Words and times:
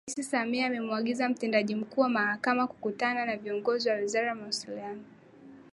Rais 0.07 0.23
Samia 0.31 0.65
amemuagiza 0.67 1.29
Mtendaji 1.29 1.75
Mkuu 1.75 2.01
wa 2.01 2.09
Mahakama 2.09 2.67
kukutana 2.67 3.25
na 3.25 3.37
viongozi 3.37 3.89
wa 3.89 3.95
Wizara 3.95 4.27
ya 4.27 4.35
Mawasiliano 4.35 5.03